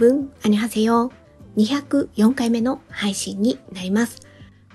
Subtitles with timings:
[0.00, 1.12] 分、アニハセヨ
[1.58, 4.20] 204回目の配信になります。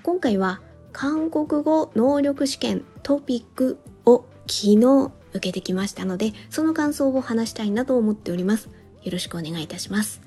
[0.04, 8.70] 今回は韓国語能力試験トピックを昨日受けてきましたので、その感想を話したいなと思っております。
[9.02, 10.22] よろしくお願いいたします。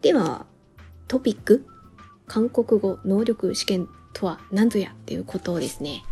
[0.00, 0.46] では、
[1.06, 1.66] トピック、
[2.26, 6.02] 韓国語能力試験とは何ぞやっていうことをですね、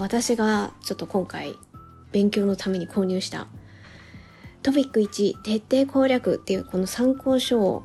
[0.00, 1.54] 私がちょっと今回
[2.10, 3.46] 勉強のために購入した
[4.64, 7.84] トピック1徹底攻略っていうこの参考書を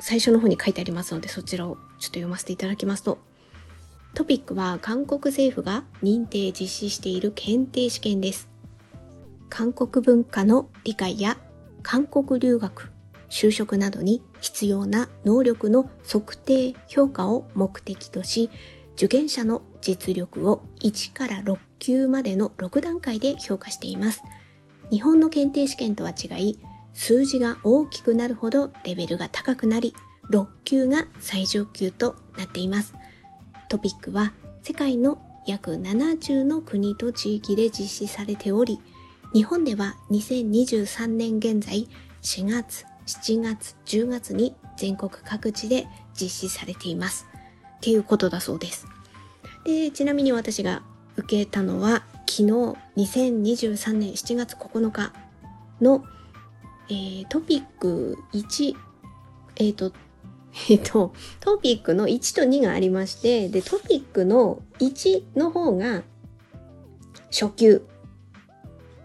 [0.00, 3.18] 最初の方に書いてありますのでそちらをちょっと読ませていただきますと
[4.14, 8.48] トピックは韓国政府が認定実施している検定試験です
[9.48, 11.36] 韓国文化の理解や
[11.84, 12.90] 韓国留学
[13.30, 18.50] 就職などに必要な能力の測定評価を目的とし
[18.96, 24.22] 受験者の実力を1から6級までの6段階で評価しています。
[24.90, 26.58] 日本の検定試験とは違い、
[26.92, 29.94] 数字が大きくなるほどレベルが高くなり、
[30.30, 32.94] 6級が最上級となっています。
[33.68, 38.80] トピックは世界の約70の国と地域で実施されており、
[39.32, 41.88] 日本では2023年現在
[42.22, 45.86] 4月、7月、10月に全国各地で
[46.18, 47.26] 実施されています。
[47.76, 48.86] っていうことだそうです。
[49.64, 50.82] で、ちなみに私が
[51.16, 52.42] 受けたのは昨日
[52.96, 55.12] 2023年7月9日
[55.80, 56.04] の、
[56.88, 58.74] えー、トピック1、
[59.56, 59.92] えっ、ー、と、
[60.70, 66.02] えっ、と、トピックの1と2がありまして、で、トピックの1の方が
[67.30, 67.82] 初級。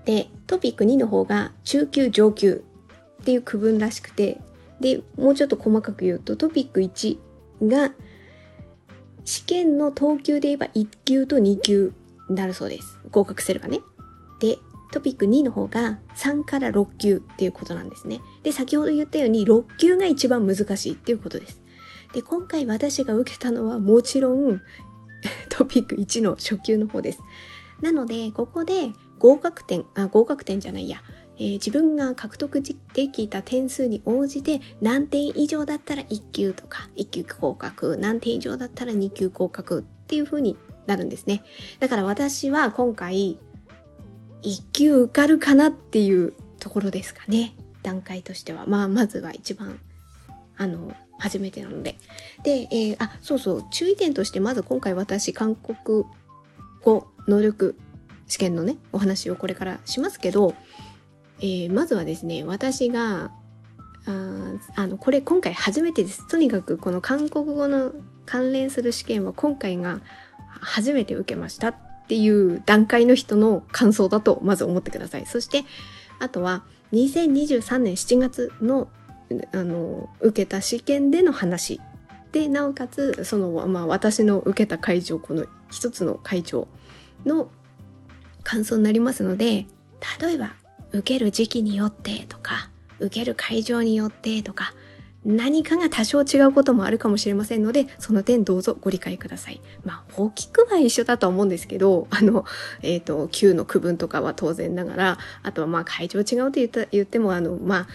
[0.06, 2.64] で、トピック2の方が中級、上級
[3.22, 4.40] っていう区分らしくて、
[4.80, 7.18] で、もうちょっと細かく言うと、トピック1
[7.68, 7.94] が
[9.26, 11.94] 試験の等級で言えば1級と2級
[12.30, 13.00] なるそうです。
[13.12, 13.82] 合格すればね。
[14.40, 14.60] で、
[14.92, 18.22] トピック2の方が3から6級っていうことなんですね。
[18.44, 21.62] で、先ほど言ったように6級が一番難しいっていうことです。
[22.14, 24.62] で、今回私が受けたのはもちろん
[25.50, 27.20] トピック1の初級の方です。
[27.82, 31.04] なので、ここで合格点、あ、合格点じゃないや、
[31.38, 40.58] えー、自分が獲得できた点数に応じて何点以上だったら1級とか1級合格何点以上だったら2級合格っていう風に
[40.90, 41.44] なるんですね。
[41.80, 43.38] だから私は今回
[44.44, 47.54] 1級受かるかなっていうところですかね。
[47.84, 48.66] 段階としては。
[48.68, 49.80] まあまずは一番
[50.58, 51.96] あの初めてなので。
[52.44, 53.64] で、えー、あそうそう。
[53.72, 56.06] 注意点としてまず今回私韓国
[56.84, 57.78] 語能力
[58.28, 60.56] 試験のねお話をこれからしますけど
[61.42, 63.32] えー、まずはですね私が
[64.06, 66.28] ああのこれ今回初めてです。
[66.28, 67.94] とにかくこの韓国語の
[68.26, 70.02] 関連する試験は今回が
[70.62, 71.76] 初めて受けましたっ
[72.08, 75.26] ていう段階の人の感想だとまず思ってください。
[75.26, 75.64] そして
[76.20, 78.90] あとは2023年7月の
[79.54, 81.80] あの受けた試験での話
[82.32, 86.68] でなおかつその、まあ、私の受けた会場この一つの会場
[87.26, 87.52] の
[88.44, 89.68] 感想になりますので
[90.20, 90.54] 例えば
[90.92, 94.74] 受ける時期によってとか、受ける会場によってとか、
[95.26, 99.62] 何かが多少違うこともあるかもしれませんので、その点どうぞご理解ください。
[99.84, 102.46] まあ、大きくは一緒だと思うんですけど、 あの、
[102.82, 107.88] えっ、ー、と、級の区分とかは当然ながら、あとはまあ会場違うと言った言っても、あの、まあ、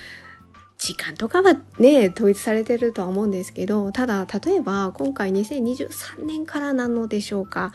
[0.77, 7.73] 時間とかはね、統一されてるとは思うんですけど、ただ、例えば今回2023年からなのでしょうか。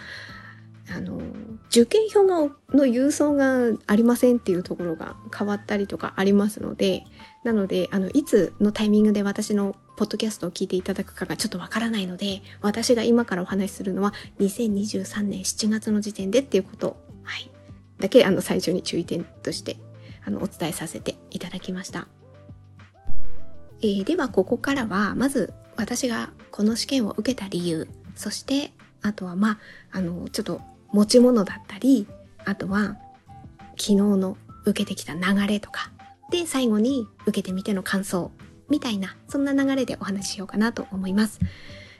[0.91, 1.21] あの
[1.69, 7.03] 受験票の郵送がありませんっていうところが変わったりとかありますので
[7.43, 16.97] なのであのいつのタイミングで私のポッドキャストを聞いていただくかがちょっとわからないので私が今からお話しするのは2023年7月の時点でっていうこと
[17.29, 17.51] はい、
[17.99, 19.77] だけあの最初に注意点として
[20.25, 22.07] あのお伝えさせていただきました。
[23.81, 29.59] えー、ではここからはまず私がこの試験を受けた理由そしてあとはまあ
[29.91, 30.59] あのちょっと
[30.91, 32.07] 持ち物だったり、
[32.45, 32.97] あとは
[33.77, 35.91] 昨日の受けてきた流れとか、
[36.29, 38.31] で、最後に受けてみての感想
[38.69, 41.39] みたいな、そんな流れでお話ししようかなと思います。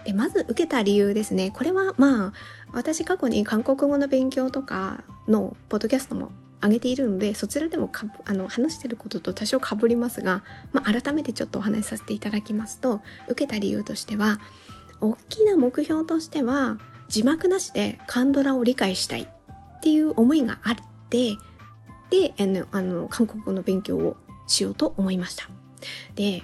[0.05, 1.51] で、まず受けた理由ですね。
[1.51, 2.33] これはまあ、
[2.71, 6.31] 私過去に韓国語の勉強とかのポッドキャストも
[6.61, 14.39] 上げているので、そちらでもかあの話してることと多少被りますが、まあ、改めてちょっとお話しさせていただきますと、受けた理由としては、
[15.01, 16.77] 大きな目標としては、
[17.07, 20.75] 字幕なしでカンドラを理解したいっていう思いがあっ
[21.09, 21.37] て
[22.09, 24.17] であのあの韓国語の勉強を
[24.47, 25.49] しようと思いました。
[26.15, 26.43] で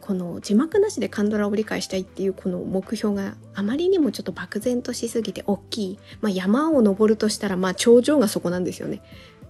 [0.00, 9.00] この字幕なしでカンドラを理解したいっていうこの目標があまりにもちょっと漠然としすぎて大きい、まあ、山を登るとしたらまあ頂上がそこなんですよね。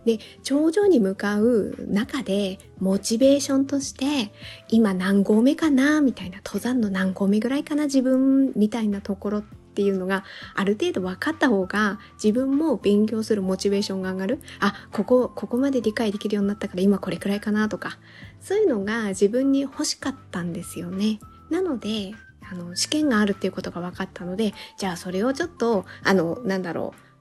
[0.04, 4.32] で、頂上に向かう中で、モチベーションとして、
[4.68, 10.24] 今何合目かなみたいな、登山の何合目ぐらいかな自分みたいなところっていうのが
[10.54, 14.40] ある程度分かった方が自分も勉強するモチベーションが上がる。
[14.60, 17.98] あここここまで理解できるようになったから今これくらいかなとか。
[18.40, 21.20] そういうのが自分に欲しかったんですよね。
[21.48, 22.12] なので
[22.50, 27.12] あの試験があるっていうことが分かったのでじゃあそれをちょっとあのなんだろう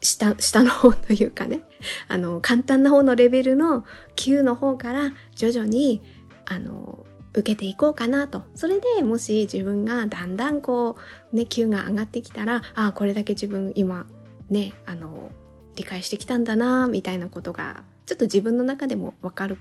[0.00, 1.62] 下、下の方というかね、
[2.08, 3.84] あの、簡単な方のレベルの
[4.16, 6.02] 級の方から徐々に、
[6.46, 8.42] あの、受けていこうかなと。
[8.54, 10.96] それでもし自分がだんだんこ
[11.32, 14.06] う、ね、級が上がってきたら、ああ、これだけ自分今、
[14.48, 15.30] ね、あの、
[15.76, 19.58] 理解してきたんだな、みたいなことが、ちょっと自分の中でもわかる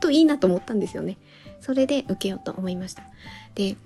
[0.00, 1.16] といいなと思ったんですよね。
[1.60, 3.02] それで受けようと思いました。
[3.54, 3.76] で、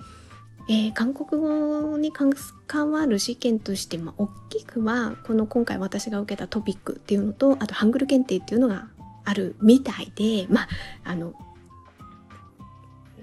[0.69, 8.89] えー、韓国語に関わる試験として、まあ、大きくは、この今回私が受けたトピックっていうのと、あとハングル検定っていうのが
[9.25, 10.69] あるみたいで、まあ、
[11.05, 11.33] あの、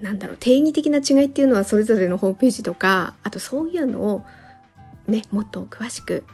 [0.00, 4.24] なんだろう、定義的な違いっていうのはそれぞれのホームページとか、あとそういうのを
[5.06, 6.24] ね、もっと詳しく、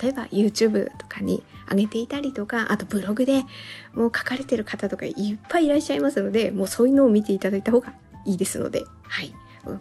[0.00, 3.44] 例えば YouTube とかに上げていたりとか、あとブログで
[3.92, 7.92] もう書かれてる方とかいっぱいいらっしゃいますので、もうそういうのを見ていただいた方が
[8.24, 9.34] いいですので、はい。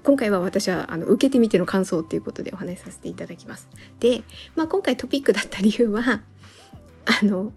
[0.03, 3.67] 今回は私はあの受けてみての感想っていうことでお話しさせていただきます。
[3.99, 4.23] で、
[4.55, 6.21] まあ、今回トピックだった理由は、
[7.05, 7.51] あの、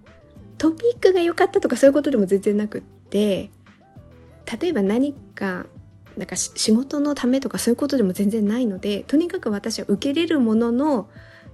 [0.58, 3.50] トピックが良かったとかそういうことでも全然なくって、
[4.60, 5.66] 例えば何か
[6.16, 11.08] なんか仕事のためとかそういうことでも全然ないのでとにかく私は受けれるものの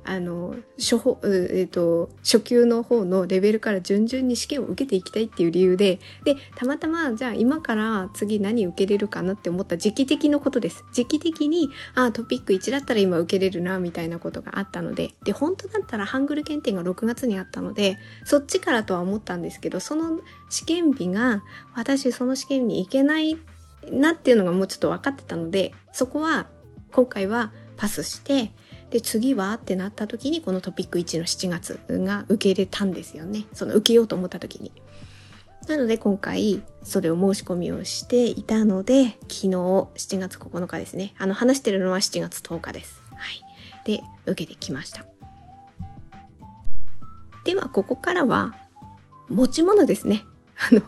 [0.05, 10.85] あの初歩、えーと、初級の方のレベルから順々に試験を受けていきたいっていう理由ででたまたまじゃあ今から次何受けれるかなって思った時期的のことです。
[10.93, 15.15] 時期的にあトピック1だったら今受けれるなみたいなことがあったので。
[15.25, 21.45] で本当だったらハングル検定が6月にあったのでそっちからとは思ったんですけどその試験日が
[21.75, 23.39] 私その試験に行けない
[23.91, 26.47] なっていうのがもうちょっと分かってたのでそこは
[26.93, 28.53] 今回はパスして
[28.93, 33.47] で、次はってなった時にこのトピック1の7月が受け入れたんですよね。
[33.55, 34.71] その受けようと思った時に。
[35.67, 41.15] なので今回それを申し込みをしていたので、昨日7月9日ですね。
[41.17, 43.03] あの話してるのは7月10日です。
[43.15, 43.43] はい。
[43.87, 45.07] で、受けてきました。
[47.45, 48.55] では、ここからは
[49.31, 50.27] 持ち物ですね。
[50.71, 50.83] あの、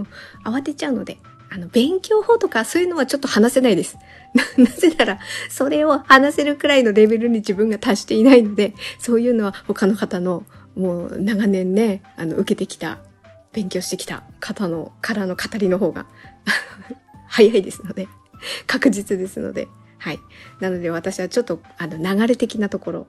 [0.59, 1.17] 慌てちゃうので、
[1.55, 3.97] あの、勉強法とかそういうのはちょっと話せないです。
[4.59, 5.19] なぜなら、
[5.49, 12.99] それを話せるくらいのレベルに自分が達していないので、そういうのは他の方の、もう長年ね、あの、受けてきた、
[13.53, 16.07] 勉強してきた方の、からの語りの方が
[17.29, 18.09] 早いですので、
[18.67, 19.69] 確実ですので、
[19.99, 20.19] はい。
[20.59, 23.07] なので私はちょっと、あの、流れ的なところ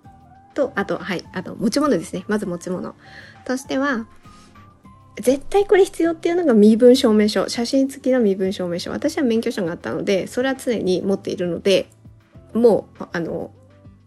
[0.53, 2.25] と、あと、はい、あと、持ち物ですね。
[2.27, 2.93] まず持ち物
[3.43, 4.05] としては、
[5.17, 7.47] 絶対これ必要っていうのが身分証明書。
[7.47, 8.91] 写真付きの身分証明書。
[8.91, 11.87] 私は免許証があったのでそれは常に持っているので
[12.53, 13.51] もうあの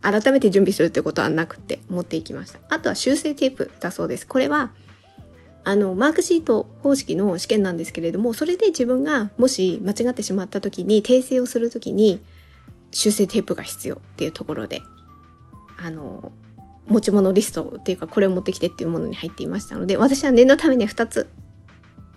[0.01, 2.61] 改めて準備するってことはなくて持っていきました。
[2.69, 4.27] あとは修正テープだそうです。
[4.27, 4.73] これは
[5.65, 12.23] あのマークシート方式の試験なんですけれどもそれで自分がもし間違ってしまった時に訂正をする時に
[12.91, 14.81] 修正テープが必要っていうところで
[15.77, 16.33] あの
[16.89, 21.29] 持ち物リストっていうかこれを持ってきてっていうものに入っていましたので私は念のために2つ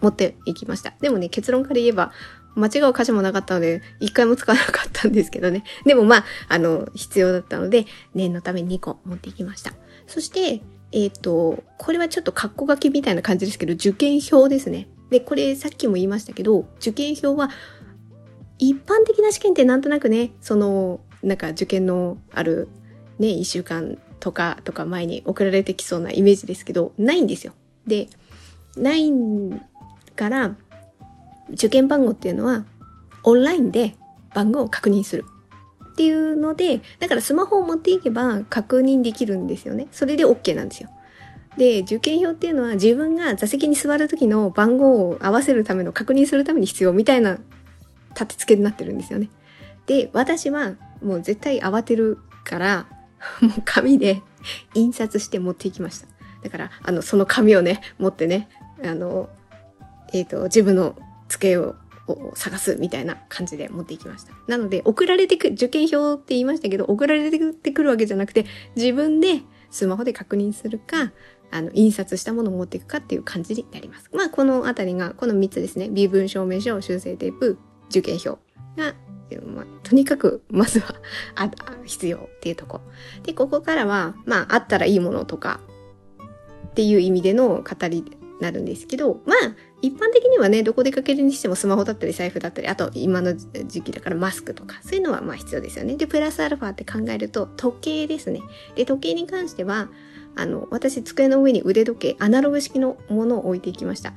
[0.01, 0.93] 持っていきました。
[0.99, 2.11] でもね結論から言えば
[2.55, 5.63] 間違う箇所もなかったので1回も使わなかったんですけどね。
[5.85, 9.73] でもまああの必要だったので念のために2個持っていきました。
[10.07, 14.87] そしてえっ、ー、とこれはちょっとカッコ書きみたいな感じですけど受験票ですね。
[15.09, 17.49] でこれさっきも言いましたけど受験票は
[18.57, 22.69] 一般的な試験ってなんとなくねそのなんか受験のある
[23.19, 27.53] ね1週間とかとか前に送られてきそうなイメージですけど、ないんですよ。
[27.85, 28.07] で、
[28.77, 29.11] ない
[30.15, 30.55] から
[31.51, 32.63] 受験番号っていうのは
[33.23, 33.95] オンラインで
[34.33, 35.25] 番号を確認する
[35.91, 39.87] っていうので、だからスマホを持っていけば確認できるんですよね。
[39.91, 40.89] それで OK なんですよ。
[41.57, 47.39] で、受験票っていうのは自分が座席に座る時の番号を合わせるための確認するために必要みたいな
[48.11, 49.29] 立て付けになってるんですよね。
[49.85, 52.87] で、私はもう絶対慌てるから、
[53.41, 54.21] もう紙で
[54.73, 56.07] 印刷して持っていきました。
[56.43, 58.49] だから、あの、その紙をね、持ってね、
[58.83, 59.29] あの、
[60.13, 60.95] えっ、ー、と、自分の
[61.27, 61.75] 机を
[62.33, 64.33] 探すみたいな感じで持っていきました。
[64.47, 71.11] なので、送られてく、受験票って言いましたけど、送られてくるわけじゃなくて、自分でスマホで確認するか、
[71.51, 74.09] あの、印刷したものを持っていくかっていう感じになります。
[74.13, 75.89] まあ、このあたりが、この3つですね。
[75.89, 77.57] 微分証明書、修正テープ、
[77.89, 78.39] 受験票
[78.77, 78.95] が
[79.39, 80.95] まあ、とにかく、 まずは
[81.35, 81.49] あ、
[81.85, 82.81] 必要っていうとこ。
[83.23, 85.59] で、ここからは、まあ、あったらいいものとか、
[86.67, 95.95] っていう意味での語りになるんですけど、まあ、一般的にはね、どこ出かけるにしてもスマホだったり財布だったり、あと今の時期だからマスクとか、そういうのはまあ必要ですよね。
[95.95, 98.41] で、プラスアルファって考えると、時計ですね。
[98.75, 99.89] で、時計に関しては、
[100.35, 104.13] あの、私、机の上に腕時計、アナログ式のものを置いていきました。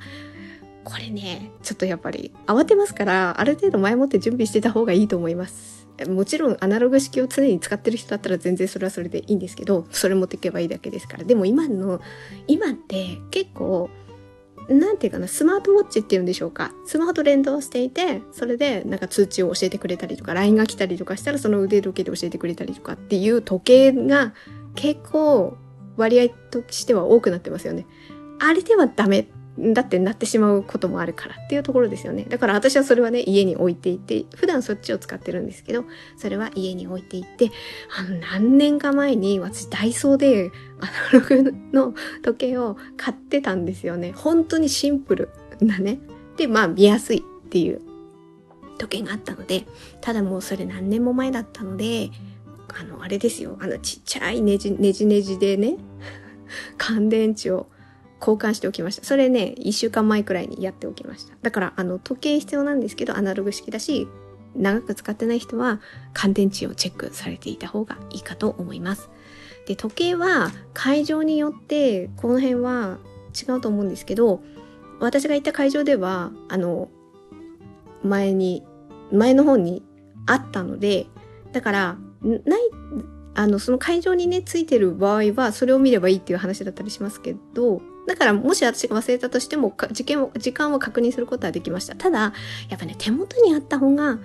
[0.85, 5.87] これね、ちょっとやっぱり慌てますから、ある程度前もって準備してた方がいいと思います。
[6.07, 11.23] もちろんアナログ式を常に使ってる人だったら全然それはそれでいいんですけど、それ持っていけばいいだけですから。
[11.23, 11.99] でも今の、
[12.47, 13.89] 今って結構、
[14.69, 16.71] なんていうかな、スマートウォッチっていうんでしょうか。
[16.85, 24.33] スマホと連動していて、それでなんか通知を教えてくれたりとか、LINE が来たりとかしたらその腕時計で教えてくれたりとかっていう時計が
[24.75, 25.57] 結構
[25.97, 27.87] 割合としては多くなってますよね。
[28.39, 32.25] あれではダメだってなってしまうこともあるからっていうところですよね。
[32.25, 35.85] だから私はそれはね、家に置いていて、普段そっちを使ってるんですけど、
[36.17, 37.51] それは家に置いていて、
[37.97, 44.11] あの、何年か前に私ダイソーでアナログの時計を買ってたんですよね。
[44.11, 45.29] 本当にシンプル
[45.61, 45.99] なね。
[46.35, 47.81] で、まあ見やすいっていう
[48.77, 49.65] 時計があったので、
[50.01, 52.11] ただもうそれ何年も前だったので、
[52.77, 53.57] あの、あれですよ。
[53.61, 55.77] あの、ちっちゃいねじねじねじでね、
[56.77, 57.67] 乾電池を
[58.25, 59.03] 交換しておきました。
[59.03, 61.35] それね、1週間前くらいにやっておきました。
[61.43, 64.07] だから、あの、時計必要なんですけど、アナログ式だし、
[64.55, 65.81] 長く使ってない人は
[66.13, 69.09] 乾電池をチェックされていた方がいいかと思います。
[69.67, 72.97] で、時計は会場によって、この辺は
[73.39, 74.41] 違うと思うんですけど、
[74.99, 76.89] 私が行った会場では、あの、
[78.03, 78.63] 前に、
[79.11, 79.83] 前の方に
[80.25, 81.07] あったので、
[81.51, 82.61] だから、ない、
[83.33, 91.95] あの、その会場にね、ついてる場合は、それを見ればいいっていう話だったりしますけど、だからもし私が忘れたとしても、時間を、時間を確認することはできました。
[91.95, 92.33] ただ、
[92.69, 94.19] やっぱね、手元にあった方が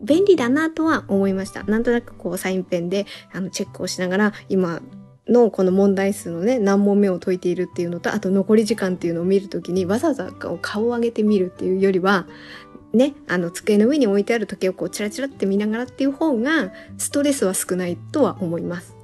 [0.00, 1.62] 便利だなとは思いました。
[1.64, 4.80] なんとなくこう、サインペンで、あの、チェックをしながら、今、
[5.28, 12.26] のこの問題数のね、何問目を解いているっていうのと、あと残り時間っていうのを見るときにわざわざ顔を上げてみるっていうよりは、
[12.92, 19.01] ね、あの机の上に置いてある時計をこうチラチラって見ながらっていう方がストレスは少ないとは思います。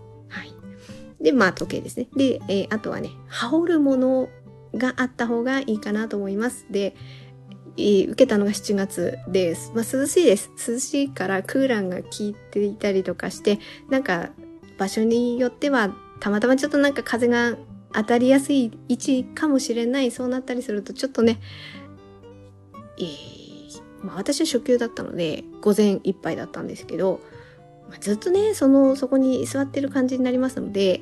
[1.20, 2.08] で、まあ時計ですね。
[2.16, 4.28] で、えー、あとはね、羽織るもの
[4.74, 6.66] があった方がいいかなと思います。
[6.70, 6.94] で、
[7.76, 9.72] えー、受けたのが7月です。
[9.74, 10.50] まあ涼しいです。
[10.68, 13.58] 涼しいからクーラーが効いていたりとかして、
[13.88, 14.30] なんか
[14.78, 17.56] 場所によってはたまたまちょっとなんか風が
[17.92, 20.10] 当たりやすい位置かもしれない。
[20.10, 21.40] そうなったりするとちょっとね、
[22.98, 27.20] えー、まあ私は初級だったので午前いっぱいだったんですけど、
[27.88, 31.00] まあ、ずっとねそのそこに座ってる感じになりますので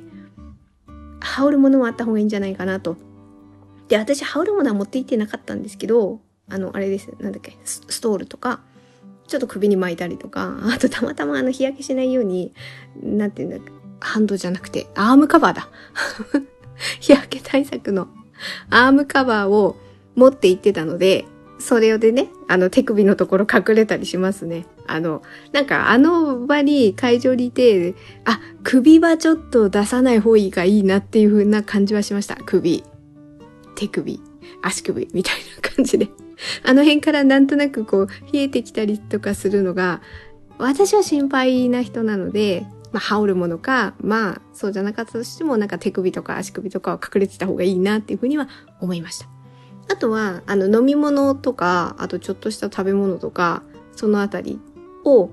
[1.20, 2.96] 羽織るものもあった方がいいんじゃないかなと。
[3.88, 8.60] で私羽織るものは持って行ってなかったんですけどあのあれですなんだっけストールとか
[9.28, 12.52] ちょっと首に巻いたりとかあとたまたまあの日焼けしないように
[13.00, 15.68] なんていうんだっけハンドじゃなくてアームカバーだ
[16.98, 18.08] 日焼け対策の
[18.70, 19.76] アームカバーを
[20.16, 21.26] 持って行ってたので
[21.58, 24.66] それでね、あの手首のところ隠れたりしますね。
[24.88, 32.36] あの、なんかあの場に会場にいて、あ、首はちょっと出さない方がいいなっていう風な感じはしました。
[32.36, 32.84] 首、
[33.74, 34.20] 手首、
[34.62, 36.08] 足首みたいな感じで。
[36.64, 40.00] あの辺からなんとなくこう冷えてきたりとかするのが、
[40.58, 48.48] 私は心配な人なので、まあ、羽織るものか、まあ、そうじゃなかったとしても、なんか手首とか足首とかは隠れてた方がいいなっていうふうには
[48.80, 49.28] 思いました。
[49.92, 53.62] あとは、あの、飲み物とか、あとちょっとした食べ物とか、
[53.94, 54.60] そのあたり
[55.06, 55.30] を、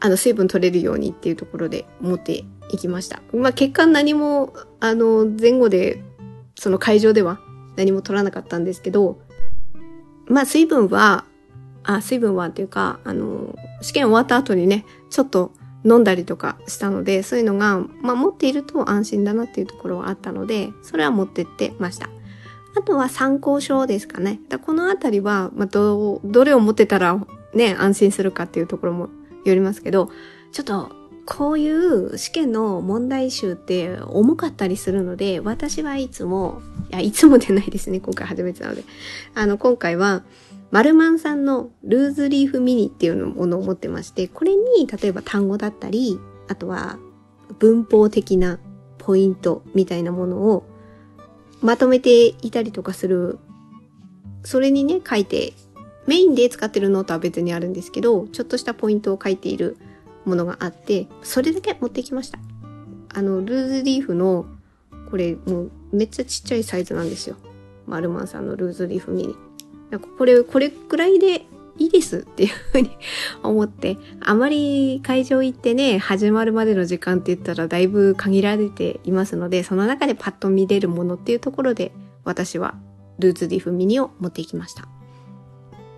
[0.00, 3.20] あの、水分取れるようにっていうところで持っていきました。
[3.34, 6.02] まあ、結果何も、あの、前後で、
[6.54, 7.40] その会場では
[7.76, 9.20] 何も取らなかったんですけど、
[10.26, 11.24] まあ、水分は、
[11.82, 15.52] あ、水分はっていうか、あの、試験終わった後にね、ちょっと
[15.84, 22.08] 飲んだりとかしたので、そういうのが、まあ、持っていると安心だなっていうところはあったので、それは持ってってました。
[22.78, 24.40] あとは参考書ですかね。
[24.48, 27.18] だこのあたりは、まあ、ど、どれを持ってたら
[27.54, 29.08] ね、安心するかっていうところも
[29.44, 30.10] よりますけど、
[30.52, 30.90] ちょっと、
[31.26, 38.84] こういう試験の問題集って重かったりするので、私はいつも、いや、いつもでないですね、今回初めてなので。
[39.34, 40.24] あの、今回は、
[40.70, 46.98] マルマンさんのルーズリーフミニっていうものを持ってまして、これに、例えば単語だったり、あとは
[47.58, 48.58] 文法的な
[48.98, 50.64] ポイントみたいなものを
[51.60, 53.38] まとめていたりとかする、
[54.42, 55.52] それにね、書いて、
[56.06, 59.76] メインで使ってるノートは別にあるんですけど、ちょっとしたポイントを書いている
[60.24, 62.38] ものがあって、それだけ持ってきました。
[63.14, 64.46] あの、ルーズリーフの、
[65.10, 67.36] これもうめっちゃちっちゃいサイズなんですよ。
[67.86, 69.36] マルマンさんのルーズリーフミニ。
[70.18, 71.46] これ、これくらいで
[71.78, 72.90] いいですっていうふうに
[73.42, 81.92] 思って、あまり会場行ってね、始まるまでの時間って言ったらだいぶ限られていますので、その中でパッと見れるものっていうところで、
[82.24, 82.74] 私は
[83.18, 84.86] ルーツディフミニを持っていきました。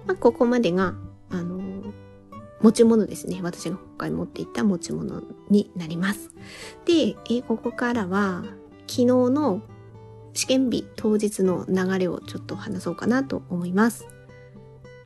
[0.06, 0.94] まあ、ここまでが、
[1.30, 1.92] あのー、
[2.60, 3.40] 持ち物ですね。
[3.42, 6.30] 私が今回持っていた持ち物になります。
[6.84, 8.44] で、え、ここからは、
[8.86, 9.62] 昨日の
[10.34, 14.06] 試験日当日の流れをちょっと話そうかなと思います。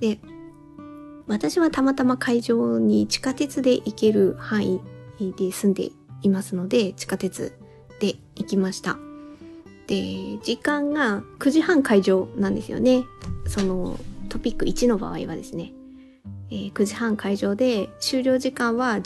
[0.01, 0.19] で、
[1.27, 4.81] 私はたまたま会場に地下鉄で行ける範囲
[5.19, 5.91] で住んで
[6.23, 7.53] いますので、地下鉄
[8.01, 8.99] で行きました。
[9.87, 13.05] で、時間が9時半会場なんですよね。
[13.47, 15.73] そのトピック1の場合はですね。
[16.51, 19.01] えー、9時半会場で終了時間は11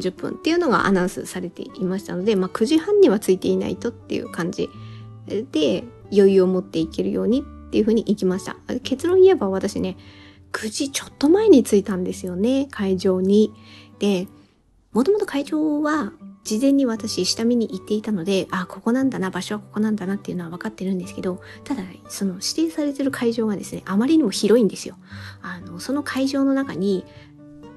[0.00, 4.68] 時40分っていうのがアナウンスされていましたので、まあ、9時半にはついていないとっていう感じ
[5.26, 8.56] で余裕を持っていけるようにっていうふうに行きました。
[8.82, 9.96] 結論言えば私ね、
[10.52, 13.52] 9時ちょっと前に着いたんですよね、会場に。
[13.98, 14.28] で、
[14.92, 16.12] もともと会場は
[16.44, 24.96] 事前に私下見に行っていたので、あ、ここなんだな、場所はここなんだなっていうのは分かってるんですけど、ただ、その指定されてる会場がですね、あまりにも広いんですよ。
[25.40, 27.06] あの、その会場の中に、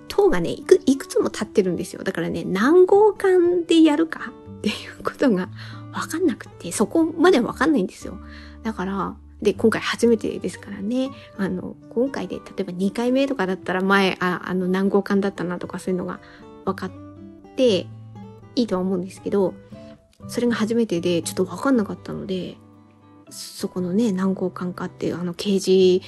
[0.09, 2.03] 塔がね、いく、いくつも立ってるんですよ。
[2.03, 5.49] だからね、何号館でやるか っていうことが
[5.93, 8.17] 分かんなくて、そこまでは分かんないんですよ。
[8.63, 16.19] だから、で、今回初めてですからね、あの、今回で例えば2回目とかだったら前、あ、あの何号館だったなとかそういうのが
[16.65, 16.91] 分かっ
[17.55, 17.87] て、
[18.57, 19.53] いいとは思うんですけど、
[20.27, 22.57] それが初めてでちょっと分かんなかったので、
[23.29, 26.05] そこのね、何号館かっていうあの掲示、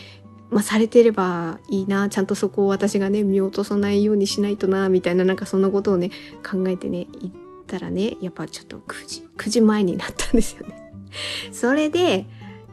[0.49, 6.09] まあ、されてればいいな、ちゃんとそこを私がね、見落とさないようにしないとな、みたいななんかそんなことをね、
[6.49, 7.31] 考えてね、行っ
[7.67, 10.91] たらね、やっぱちょっと9時、9時前になったんですよね。
[11.51, 12.25] それで、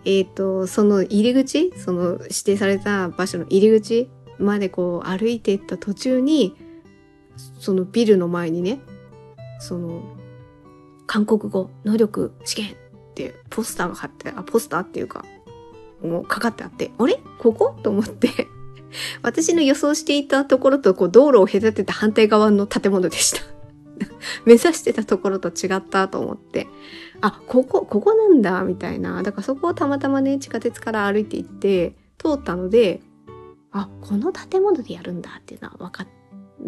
[0.04, 6.54] えっ、ー、と、その入り口、その指定された場所の入り口までこう歩いていった途中に、
[7.58, 8.80] そのビルの前にね、
[9.60, 10.02] その、
[11.06, 12.74] 韓国語能力試験っ
[13.14, 15.24] てポスターが貼って、あ、ポスターっていうか、
[16.02, 17.20] もうかかってあって、あれ？
[17.38, 17.76] ここ？
[17.82, 18.28] と思って。
[19.22, 23.40] 私の予想していたところとこう道路を隔てた反対側の建物でした。
[24.44, 26.68] 目指してたところと違ったと思って、
[27.20, 29.22] あ、ここ、ここなんだ、みたいな。
[29.22, 33.00] だからそこをたまたまね、地下鉄から歩いて行って、通ったので、
[33.72, 36.06] あ、この建物でやるんだっていうのは分かっ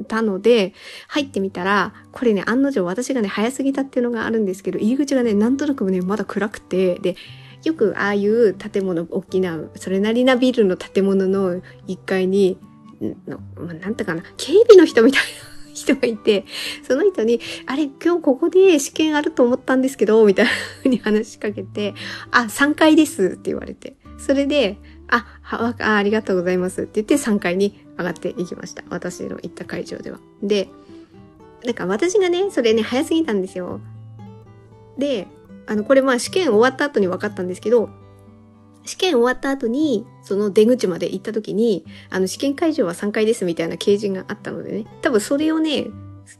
[0.04, 0.72] たので、
[1.08, 7.16] 入ってみたら、これね、案の定私がね、早すぎたっていうのがあるんですけど、入り口がね、なんとなくね、まだ暗くて、で、
[7.64, 12.58] よくああいう建物、大きな、それなりなビルの建物の1階に、
[13.00, 13.40] の
[13.74, 15.28] なんてかな、警備の人みたいな
[15.74, 16.44] 人がいて、
[16.82, 21.94] その人に、あれ、今日ここで試験あると思ったんですけど、みたいな風に話しかけて、
[22.30, 23.96] あ、3階ですって言われて。
[24.18, 28.84] それで、あ、はあ、ありがとうございますって言って3階に上がっていきました。
[28.88, 30.18] 私の行った会場では。
[30.42, 30.68] で、
[31.64, 33.80] なんか私がね、それね、早すぎたんですよ。
[34.96, 35.26] で、
[35.66, 37.90] あの、これまあ試験終わった後に分かったんですけど、
[38.84, 45.88] 試験終わった後に、その出口まで行った時に、あの、試験会場は3階ですみたいな掲示があったのでね、多分それをね、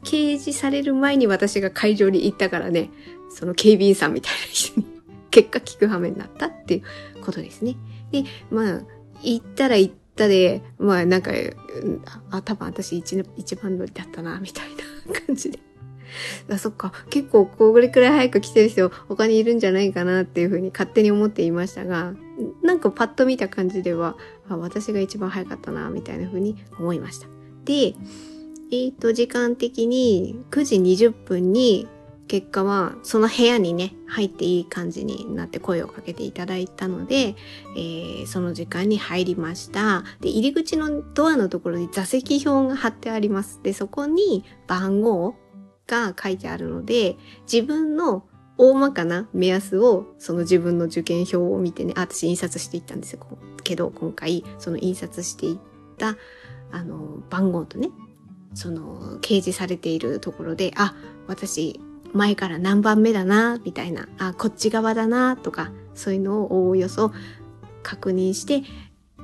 [0.03, 2.89] 掲示される前に私が会場に行ったからね、
[3.29, 4.85] その警備員さんみたいな人に
[5.29, 7.75] 結果聞く羽目になったっていうことですね。
[8.11, 8.81] で、まあ、
[9.21, 11.31] 行ったら行ったたで、まあなんか、
[12.29, 14.67] あ、多分私一一番乗りだったな、みたい
[15.07, 15.59] な感じで。
[16.49, 22.13] あそっか、結構これくらい早く来てる人他にいるんじゃないかなっていうふうに勝手に思っていましたが、
[22.61, 24.17] なんかパッと見た感じでは、
[24.49, 27.27] あ私が一番早かったな、みたいなふうに思いました。
[27.65, 30.75] で、えっ、ー、と、時間的に9時
[31.07, 31.87] 20分に
[32.29, 37.35] 結果はその部屋にね入っていい感じになって声をかけていただいたので、
[37.75, 40.03] えー、その時間に入りました。
[40.21, 43.59] で入り口のドアのところに座席表が貼ってあります。
[43.63, 45.35] でそこに番号
[45.87, 47.17] が書いてあるので
[47.51, 48.23] 自分の
[48.59, 53.25] 大まかな目安をその自分の受験票を見てねあ私印刷していったんですよ。
[53.63, 55.57] けど今回その印刷していっ
[55.97, 56.15] た
[56.71, 57.89] あの番号とね
[58.53, 60.93] その掲示されているところであ
[61.27, 61.79] 私
[62.13, 67.11] 前から何番目だな、みたいな、あ、こっち側だな、とか、そういうのをおおよそ
[67.83, 68.63] 確認して、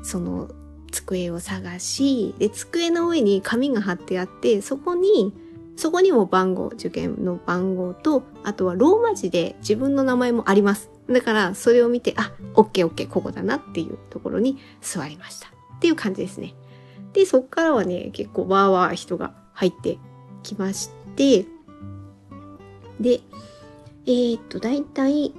[0.04, 0.50] その
[0.92, 5.34] 机を探し、で、机の上に紙が貼ってあって、そこに、
[5.76, 10.90] そこにも番号、受験の番号と、あとはローマ字で自分の名前もあります。
[11.10, 15.50] だから、それを見て、あ、オッケーオッケー、ここだなっていうところに座りました。
[15.50, 16.56] っていう感じですね。
[17.14, 20.00] で、そっからはね、結構わーわー人が入って
[20.44, 21.46] きまして、
[23.00, 23.22] で、
[24.06, 25.34] えー、っと、だいたい、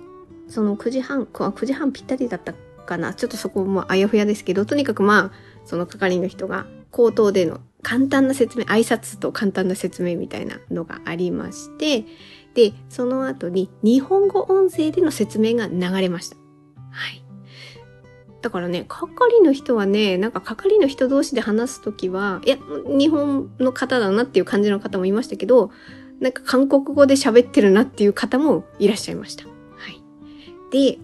[0.48, 2.54] その9時半、9時半ぴったりだった
[2.86, 3.14] かな。
[3.14, 5.32] ちょっとそこもあやふやですけど、とにかくまあ、
[5.64, 12.04] その係の人が口頭での簡単な説明、挨拶と簡単な説明みたいなのがありまして、
[12.54, 16.36] で、その後に日本語音声での説明が流れました。
[16.90, 17.22] はい。
[18.40, 25.70] だからね、係の人はね、なんか係の人同士で話すときは、いや、日本の方だなっていう感じの方もいましたけど、
[26.20, 29.44] なんか韓国語で喋ってるなっていう方もいらっしゃいました。
[29.44, 29.50] は
[29.90, 30.02] い。
[30.70, 30.98] で、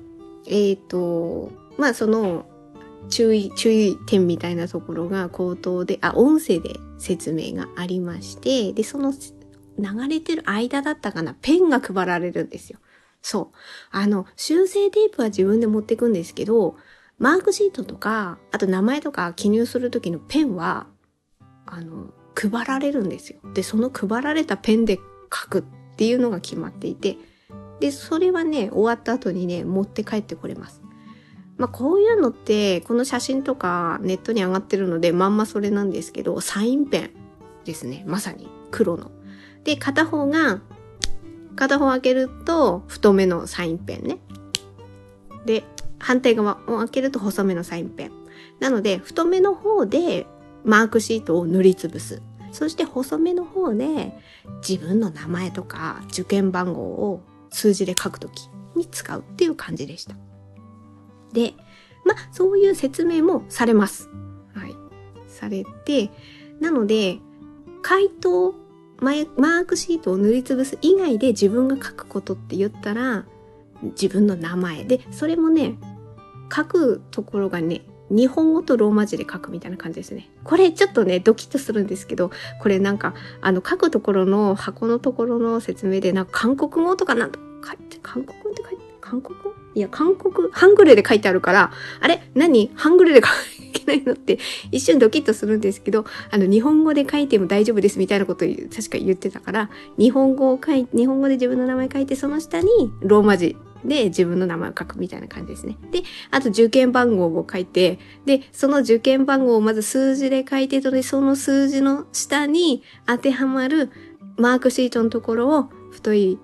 [0.46, 2.46] えっ、ー、と、まあその、
[3.09, 9.12] 注意、注意点みたいなところが口頭で、あ、音声で説明がありまして、で、その
[9.79, 12.79] 流れてる間だったかな、ペンが配られるんですよ。
[13.20, 13.57] そう。
[13.90, 16.77] あの、修正テープは自分で持ってくんですけど、
[17.18, 20.87] マークシートとか、あと名前とか記入するときのペンは、
[21.66, 23.40] あの、配られるんですよ。
[23.55, 24.99] で、その配られたペンで
[25.33, 25.62] 書くっ
[25.97, 27.16] ていうのが決まっていて、
[27.81, 30.83] で、それはね、終わった後にね、持って帰ってこれます。
[31.59, 37.11] まあ、こういうのって、この写真とかネットに上がってるので、まんまそれなんですけど、サインペン
[37.64, 38.05] ですね。
[38.07, 39.11] まさに黒の。
[39.64, 40.61] で、片方が、
[41.55, 44.18] 片方開けると太めのサインペンね。
[45.45, 45.64] で、
[45.99, 48.12] 反対側を開けると細めのサインペン。
[48.61, 50.27] なので、太めの方で
[50.64, 52.22] マークシートを塗りつぶす。
[52.53, 54.12] そして細めの方で
[54.66, 60.14] 自分の名前とか受験番号を数字で書くときに使うっていう感じでした。
[61.33, 61.55] で、
[62.05, 64.11] まあ、そういう説明もされます。
[64.55, 64.77] はい。
[65.27, 66.11] されて、
[66.61, 67.18] なので、
[67.81, 68.55] 回答、
[69.01, 73.25] マークシートを塗りつぶす以外で自分が書くことって言ったら、
[73.83, 75.77] 自分の名前で、それもね、
[76.55, 80.29] 書くところがね、日本語とローマ字で書くみたいな感じですね。
[80.44, 89.53] これちょっとね、ドキッとするんですけど、これなんか、あの、書くところの箱のところの説明で、なんか韓国語とかなんと書いて、韓国語って書いて、韓国語？
[89.75, 92.22] いや、韓国、ハングルで書いてあるから、あれ？
[92.35, 92.70] 何？
[92.75, 94.38] ハングルで書いてけないのって
[94.70, 102.68] 一瞬ドキッとするんですけど、あの、日本語で書いても大丈夫ですみたいなことを確か言ってたから、日本語を書い、日本語で自分の名前書いて、その下に
[103.00, 105.76] ローマ字で自分の名前を書くみたいな感じですね。
[105.90, 113.90] で、あと受験番号を書いて、で、その受験番号をまず数字で書いてとで、その数字の下に当てはまる
[114.37, 116.38] マークシートのところを太い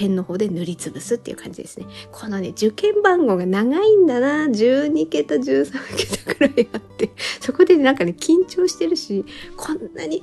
[0.00, 1.84] ペンの方で塗りつぶすっていう感じですね。
[2.10, 4.46] このね、受験番号が長いんだな。
[4.46, 9.26] 12桁、13桁くらいあって、そこでなんかね、緊張してるし、
[9.58, 10.22] こんなに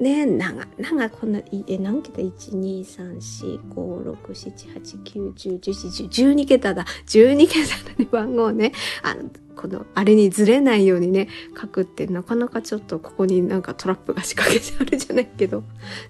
[0.00, 6.86] ね長、長、こんな、え、何桁 ?1、2、3、4、5、6、7、8、9、10、11、12、桁だ。
[7.06, 8.72] 12桁のね、番号ね。
[9.02, 11.28] あの、この、あれにずれないようにね、
[11.60, 15.64] 書くってなかなかちょっとここになんかトラップが仕掛けてあるじゃないけど、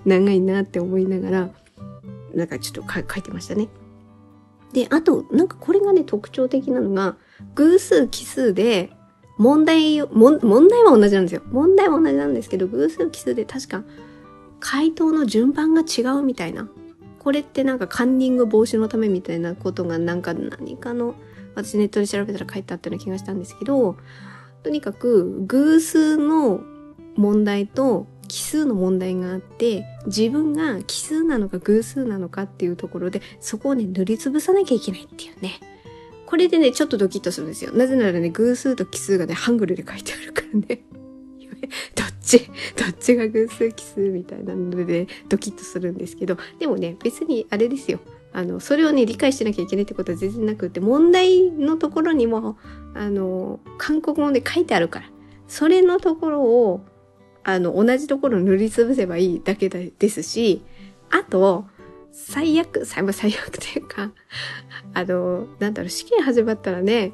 [0.04, 1.50] 長いなって思いながら、
[2.34, 3.68] なんかちょっと書いてましたね。
[4.72, 7.16] で、あと、なんかこれがね、特徴的なのが、
[7.54, 8.90] 偶数奇数で、
[9.38, 11.42] 問題、問題は同じなんですよ。
[11.50, 13.82] 問題は同じなんですけど、偶数奇数で確か
[14.60, 16.68] 回答の順番が違うみたいな。
[17.18, 21.14] これってなんかカンニング防止のためみたいなことがなんか何かの、
[21.54, 23.96] 私ネットで調べたら書いてあったような気がしたんですけど、
[24.62, 26.60] とにかく偶数の
[27.16, 35.60] 問題と奇数の問題があって、自分が奇数なのか偶数なのかっていうところで、そこをね、塗りつぶさなきゃいけないっていうね。
[36.24, 37.74] これでね、ちょっとドキッとするんですよ。
[37.74, 40.82] なぜならね、偶数と奇数がね、ハングルで書いてあるからね。
[41.94, 42.38] どっち、
[42.74, 48.00] どっちが偶数奇数みたいなので、ドキッとするんですけど、でもね、別にあれですよ。
[48.32, 52.56] あの、それをね、理解しなきゃいけないってことは全然なくって、問題のところにも、
[52.94, 55.10] あの、韓国語で書いてあるから、
[55.48, 56.80] それのところを、
[57.44, 60.62] あの、同じところ塗りつぶせばいいだけですし、
[61.10, 61.66] あと、
[62.12, 64.12] 最悪、最悪というか、
[64.94, 67.12] あの、なんだろう、試験始まったらね、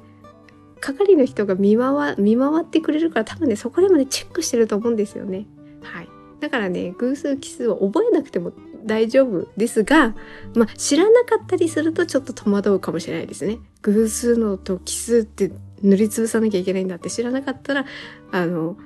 [0.80, 5.46] 係の人が見回、見回ってくれるから多分ね、そこでもね、チェックしてると思うんですよね。
[5.82, 6.08] はい。
[6.40, 8.52] だからね、偶数奇数を覚えなくても
[8.84, 10.14] 大丈夫ですが、
[10.54, 13.58] まあ、知らなかったりするとちょっと戸惑うかもしれないですね。
[13.82, 15.50] 偶数のと奇数って
[15.82, 17.86] 塗りつぶさなきゃいけないんだって知らなかったら、
[18.30, 18.76] あの、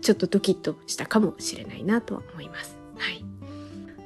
[0.00, 2.76] ちょっとドキッとしたかもしれないなとは思います。
[2.98, 3.24] はい。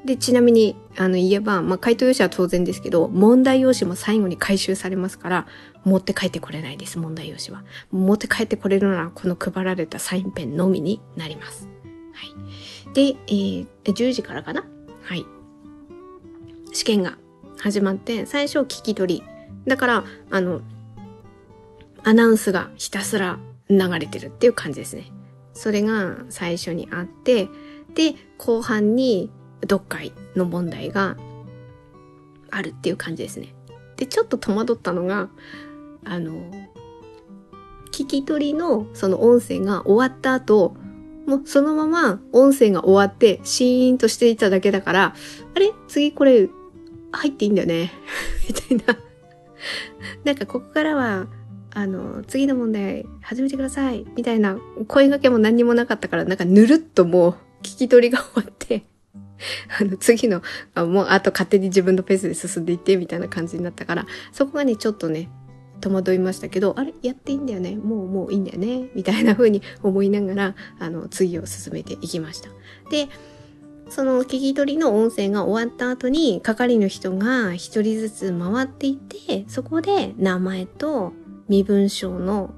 [0.04, 5.46] で、ちなみに、あの、言えば、まあ、回答用紙は当然ですけど、問題用紙も最後に回収されますから、
[5.84, 7.64] 持って帰ってこれないです、問題用紙は。
[7.90, 11.68] 持って帰ってこれるのは、この配られたサインペンのみになります。
[12.14, 12.26] は
[12.90, 12.94] い。
[12.94, 14.64] で、えー、10時からかな？
[15.02, 15.26] はい。
[16.72, 17.18] 試験が
[17.58, 19.22] 始まって、最初聞き取り。
[19.66, 20.62] だから、あの、
[22.04, 25.12] アナウンスがひたすら流れてるっていう感じですね。
[25.52, 27.48] それが最初にあって、
[27.94, 29.30] で、後半に
[29.62, 31.16] 読解の問題が
[32.50, 33.54] あるっていう感じですね。
[33.96, 35.28] で、ちょっと戸惑ったのが、
[36.04, 36.50] あの、
[37.92, 40.74] 聞き取りのその音声が終わった後、
[41.26, 45.14] もうそのまま音声が終わってシーンとしていただけだから、
[45.54, 45.72] あれ？
[45.88, 46.48] 次これ
[47.12, 47.92] 入っていいんだよね？
[48.48, 49.00] みたいな。
[50.24, 51.26] なんかここからは
[51.72, 54.04] あの、次の問題始めてください。
[54.16, 58.84] みたいな声掛けも何にもなかったから、なんかぬるっともう聞き取りが終わって、
[59.80, 60.42] あの、次の、
[60.74, 65.28] あもう、あと勝手に自分のペースで進んでいって、みたいな感じになったから、そこがね、ちょっとね、
[65.80, 72.50] 戸惑いましたけど、あれやっていいんだよねもうもういいんだよねみたいな風に思いながら、あの、次を進めていきました。
[72.90, 73.08] で、
[73.88, 81.12] その聞き取りの音声が終わった後に、係の人が一人ずつ回っていって、そこで名前と
[81.50, 82.54] 身分証の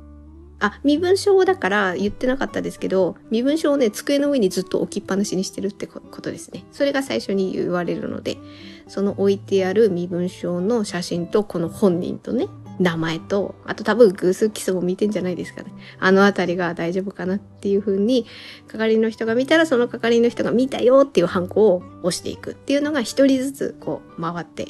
[0.61, 6.65] あ、身分証だから言ってなかったですけど、身分証をね、机の上にずっと置きっぱなしにしてるってことですね。
[6.71, 8.39] それが最初に言われるので、
[8.87, 12.47] その置いてある身分証の写真と、この本人とね、
[12.83, 15.73] 名前と、あと多分偶数基礎も見てんじゃないですかね。
[15.99, 18.27] あのあたりが大丈夫かなっていう風に、
[18.67, 24.67] 係の人が見たらその係の人が見たよっていうハンコを押していくっていうのが一人ずつこう回って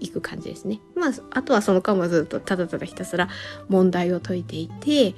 [0.00, 0.80] いく感じですね。
[0.96, 3.28] まあ、あとはその間はずっとただただひたすら
[3.68, 5.14] 問題を解いていて、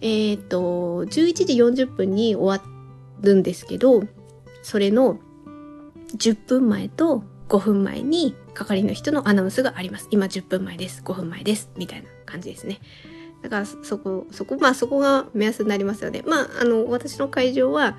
[0.00, 2.64] えっ、ー、と、11時40分に終わ
[3.20, 4.02] るんですけど、
[4.62, 5.18] それの
[6.16, 10.08] 10分前と5分前に係の人のアナウンスがあります。
[10.10, 11.02] 今10分前です。
[11.04, 11.70] 5分前です。
[11.76, 12.80] みたいな感じですね。
[13.42, 16.22] だからそこ、そこ、まあそこが目安になりますよね。
[16.26, 17.98] まあ、あの、私の会場は、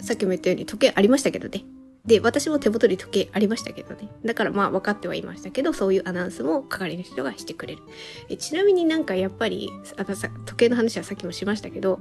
[0.00, 1.64] さっきも言ったように時計ありましたけどね。
[2.06, 4.08] で、私も手元に時計ありましたけどね。
[4.24, 7.82] だからまあ分かってはいましたけど、そういうアナウンスも係の人がしてくれる。
[8.28, 11.98] えちなみになんかやっぱり、あ、時計の話はさっきもしましたけど、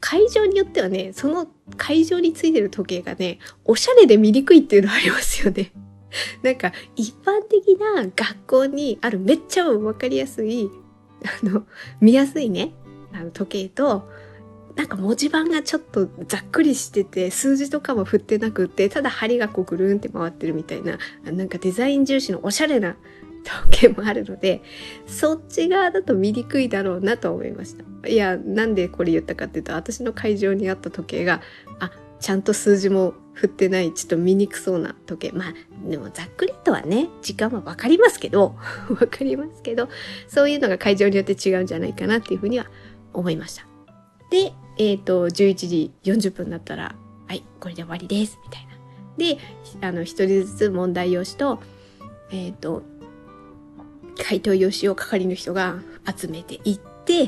[0.00, 5.72] 会場によってはね、その会場についてる時計がね、おしゃれで見にくいっていうのありますよね。
[6.42, 10.70] なんか一般的な学校にあるめっちゃわかりやすい、
[11.42, 11.66] あの、
[12.00, 12.72] 見やすいね、
[13.12, 14.08] あの時計と、
[14.78, 22.96] なんか文字盤がちょっとざっくりしてて、数字とかも振ってなくって、ただ針がこうぐるんって回ってるみたいな、なんかデザイン重視のおしゃれな
[23.68, 24.62] 時計もあるので、
[25.06, 28.08] そっち側だと見にくいだろうなと思いました。
[28.08, 31.40] いや、なんでこれ言ったかっていうと、私の会場にあった時計が、
[31.80, 31.90] あ、
[32.20, 35.36] ちゃんと数字も振ってない、ちょっと見にくそうな時計。
[35.36, 35.54] まあ、
[35.88, 38.56] でもざっくりとはね、時間はわかりますけど、
[38.90, 39.88] わかりますけど、
[40.26, 42.66] そういうのが会場によって違うんじゃないかなっていうふうには
[43.12, 43.66] 思いました。
[44.30, 46.96] で、えっ、ー、と、11時40分になったら、
[47.28, 48.68] はい、これで終わりです、みたいな。
[49.16, 49.38] で、
[49.86, 51.60] あの、一人ずつ問題用紙と、
[52.30, 52.82] えっ、ー、と、
[54.20, 57.26] 回答用紙を係の人が集めていって、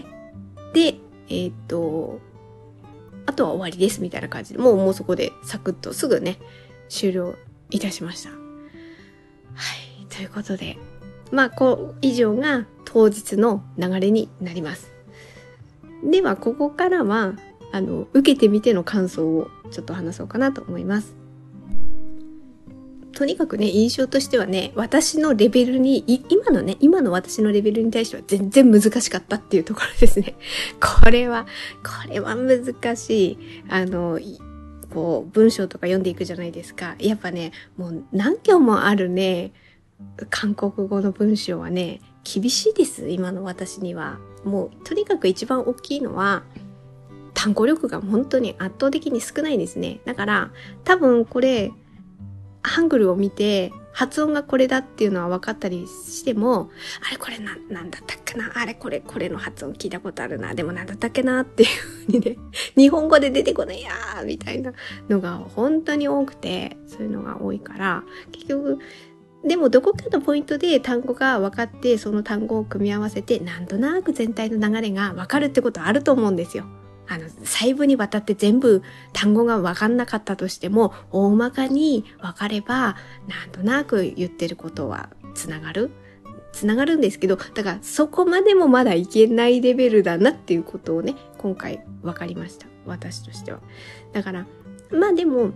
[0.73, 2.20] で、えっ、ー、と、
[3.31, 6.38] あとは終わりですみたいな感じで、もうもうそこでサクッとすぐね、
[6.88, 7.37] 終了
[7.71, 8.31] いたしました。
[8.31, 10.07] はい。
[10.09, 10.79] ということで、
[11.31, 14.90] まあ、こう、以上が当日の流れになります。
[16.03, 17.35] では、ここからは、
[17.71, 21.14] あの、受けてみての感想をちょっと話そうかなと思います。
[23.20, 30.37] とにかくね、印象としてはね、私のレベルに、今のね、今の私のレベルに対しては全然難しかったっていうところですね。
[30.80, 31.44] これは、
[31.83, 33.38] これは難しい。
[33.68, 34.18] あの、
[34.88, 36.94] こう、文章とか読んでいくじゃないですか。
[36.98, 39.52] やっぱね、もう何行もあるね、
[40.30, 44.18] 韓国語の文章はね、厳しいです、今の私には。
[44.44, 46.42] もう、とにかく一番大きいのは、
[47.35, 50.00] 単語力が本当に圧倒的に少ないですね。
[50.06, 50.50] だから、
[50.85, 51.70] 多分これ、
[52.62, 56.70] ハングルを見て、発音がこれだっていうのは分かったりしても、
[57.07, 60.55] あれこれな、なんだったっけなあれこれこれの発音聞いたことあるな。
[60.55, 62.37] でもなんだったっけなっていうふうにね、
[62.77, 64.73] 日本語で出てこないやーみたいな
[65.09, 68.79] のが本当に多くて、そういうのが多いから、結局、
[69.44, 76.64] でもどこかのポイントで単語が分かって、その単語を組み合わせて、なんとなく全体の流れが分かるってことはあると思うんですよ。
[77.11, 82.96] あの、細部にわたって全部単語がわかんなかったとしても、大まかにわかれば、
[83.27, 85.90] なんとなく言ってることはつながる。
[86.53, 92.68] つながるんですけど、だからそこまでもまだいけないレベルだなっていうことをね、今回わかりました。
[92.87, 93.61] 私としては。
[94.12, 94.46] だから、
[94.92, 95.51] まあでも、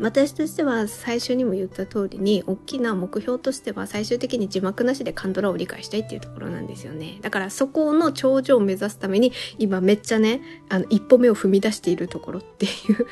[0.00, 7.18] 私としては最初にも言った通りに大きな目標としては最終的に字幕なしでカンドラを理解したいっていうところなんですよね。
[7.22, 13.06] だからそこの頂上を目指すために今めっちゃねあの一歩目を踏み出しているところっていう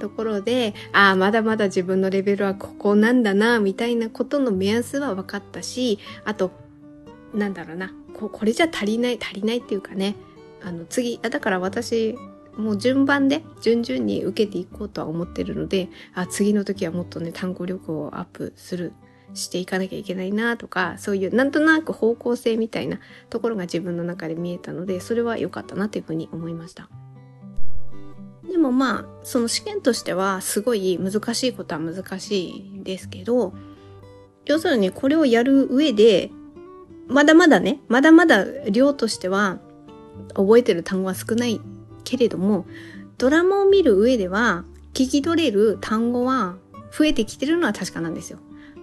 [0.00, 6.52] ところでああまだまだ自分のレベルはここなんだなみたいなことの目安は分かったしあと
[7.34, 10.16] なんだろうなここれじゃ足りない足りないっていうかね
[10.62, 12.16] あの次だから私
[12.60, 18.92] もう順番で順々に受けていこうとは思ってるのであ次の時はもっとね単語力をアップする
[19.34, 26.88] していかなきゃいけないなとかそういうなんとなく方向性みたいなところが自分の中で見えたのでそれは良かったなというふうに思いました。
[28.50, 33.54] でもまあその試験としてはすごい難しいことは難しいんですけど
[34.44, 36.30] 要するにこれをやる上で
[37.10, 39.58] まだまだね、まだまだ量としては
[40.34, 41.60] 覚えてる単語は少ない
[42.04, 42.66] けれども、
[43.18, 46.56] ドラマを見る上では聞き取れる単語は
[46.96, 48.38] 増えてきてるのは確かなんですよ。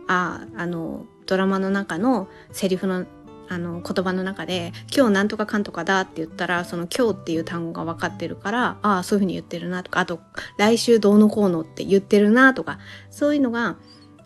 [0.07, 3.05] ああ、あの、ドラマの中のセリフの
[3.49, 10.19] あの言葉の中で「今日なんとかかんとかだ」って言ったらその「今日」っていう単語が分かってるからああそういうふうに言ってるなとかあと
[10.57, 13.77] 「来週どうのこうの」って言ってるなとかそういうのが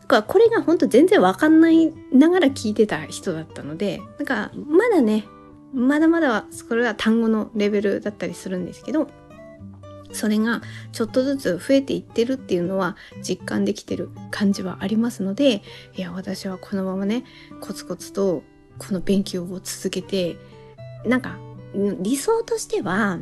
[0.08, 5.26] これが本当全然分かんないながら聞いてた人だったのでなんかまだね
[5.74, 9.08] まだまだこれは単語のレベルだったりするんですけど
[10.14, 15.62] それがちょっとずつ増えていってるっていうのは実感できてる感じはありますので
[15.96, 17.24] いや私はこのままね
[17.62, 18.44] コツコツと
[18.78, 20.38] この勉強を続けて
[21.06, 21.38] なんか
[21.74, 23.20] 理想としては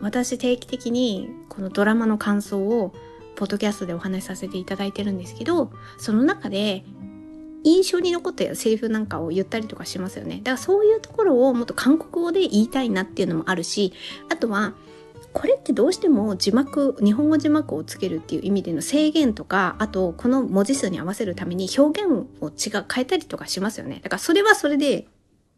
[0.00, 2.92] 私定期的にこのドラマの感想を
[3.36, 6.84] ポッドキャストでお話しさせていただいてるんですけどその中で
[7.64, 10.38] 印象に残ったやセリフなんかを言ったりとかしますよね。
[10.38, 13.92] だからそういうところをもっと韓国語で言いたいなっていうのもあるし、
[14.30, 14.74] あとは、
[15.32, 24.00] これってどうしても字幕、日本語字幕をつけるっていう意味での制限とか、あとこの文字数に合わせるために表現を違う、変えたりとかしますよね。
[24.02, 25.06] だからそれはそれで、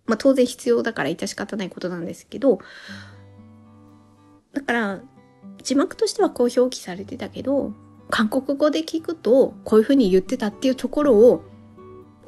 [0.07, 2.59] まあ当然必要だから致し方ないことなんですけど、
[4.53, 5.01] だから、
[5.63, 7.73] 字幕としてはこう表記されてたけど、
[8.11, 11.45] 韓国語で聞くとこういうふうに言ってたっていうところを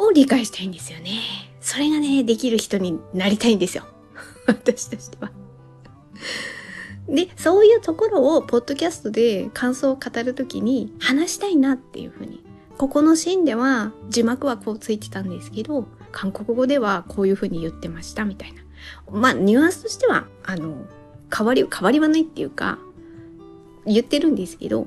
[0.07, 1.21] を理解したいんですよね。
[1.61, 3.85] それがね、できる人になりたいんですよ。
[4.47, 5.31] 私としては。
[7.09, 12.43] で、そういうところをポッドキャストで感想を語るときに話したいなっていうふうに。
[12.79, 18.63] ここのシーンでは字幕はこうついてたんですけど、韓国語ではこういうふうに言ってましたみたいな。
[19.11, 20.75] まあ、ニュアンスとしては、あの、
[21.35, 22.79] 変わり、変わりはないっていうか、
[23.87, 24.87] 言ってるんですけど、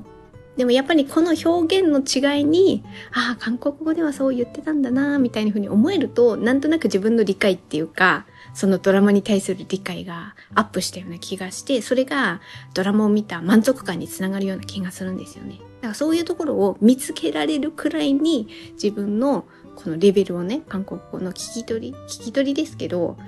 [0.56, 12.40] でもやっぱりこの表現の違いに、ああ、韓国語ではそう言ってたんだな、みたいな風に思えると、なんとなく自分の理解っていうか、そのドラマに対する理解がアップしたような気がして、それが
[12.72, 15.58] ドラマを見た満足感につながるような気がするんですよね。
[15.58, 23.18] だからそういうところを見つけられるくらいに自分のこのレベルをね、韓国語の聞き取り、聞き取りですけど、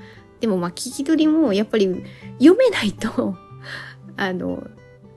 [0.40, 1.86] でもまあ聞き取りもやっぱり
[2.38, 3.36] 読めないと、
[4.16, 4.66] あの、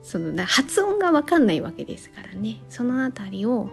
[0.04, 3.70] そのな発音がわかんないわけですからねそのあたりを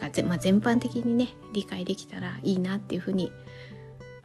[0.00, 3.30] なんかまあ、全般的にね理解できたらいいなっていうふうに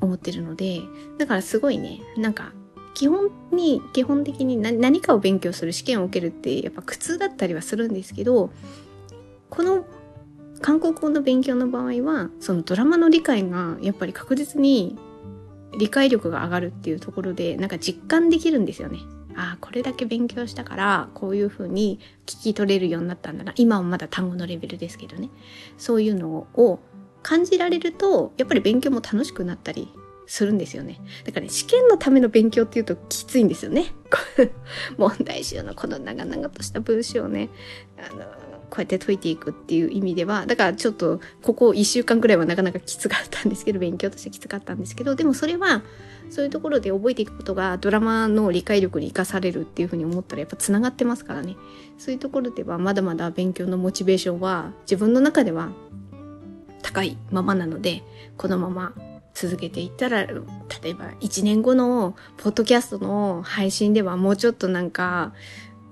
[0.01, 0.81] 思ってるので
[1.17, 2.53] だからすごいねなんか
[2.95, 8.49] 基本に基本的に何かを勉強する試験を受けるってやっぱ苦痛だったりはするんですけど
[9.49, 9.85] この
[10.61, 14.97] 韓国語の勉強の場合はそのドラマの理解がやっぱり確実に
[15.77, 18.99] 理解力が上がるっていうところでなんか実感できるんですよね。
[19.35, 25.29] ああこれだけ勉強したからこういうふうに聞き取れるようになったんだな今はまだ単語のレベルですけどね
[25.77, 26.79] そういうのを
[27.21, 29.93] 感じられるとやっぱり勉強も楽しくなったり
[30.29, 31.01] するんですよね。
[31.25, 33.95] だから、ね、試験のための勉強っていうときついんですよね。
[34.97, 37.49] 問題集のこの長々とした文章をね、
[37.97, 45.81] あの、こうやって解いていくっていう意味では、だからちょっとここ1週間くらいはなかなかきつかったんですけど、勉強としてきつかったんですけど、でもそれは
[46.29, 51.55] そういうところで覚えていくことがドラマの理解力に生かされるっていうふうに思ったらやっぱ繋がってますからね。
[51.97, 55.69] そういうところではまだまだ勉強のモチベーションは自分の中では
[56.81, 58.03] 高いままなので、
[58.37, 58.93] このまま
[59.33, 60.35] 続けていったら、例
[60.85, 65.33] えば1年後のポッドキャストの配信ではもうちょっとなんか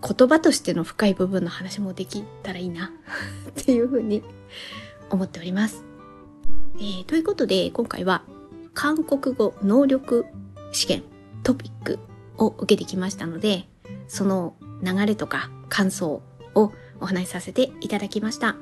[0.02, 2.92] 言葉としての深い部分の話もできたらいいな
[3.50, 4.24] っていうふうに
[5.10, 5.84] 思っております。
[6.78, 8.24] えー、ということで今回は
[8.74, 10.26] 韓国語能力
[10.72, 11.04] 試験
[11.44, 12.00] トピック
[12.38, 13.68] を受けてきましたので、
[14.08, 16.22] その流れとか感想
[16.54, 18.56] をお話しさせていただきました。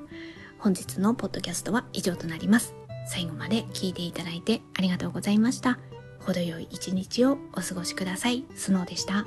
[0.58, 2.74] 本日のポッドキャストは以上となります。
[3.08, 5.80] 最後まで聞いていただいてありがとうございました。
[6.20, 8.46] 程よい一日をお過ごしください。
[8.56, 9.26] スノーでした。